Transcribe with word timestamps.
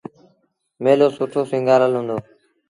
ميلو 0.83 1.07
سُٺو 1.15 1.41
سيٚݩگآرل 1.49 1.93
هُݩدو۔ 1.97 2.17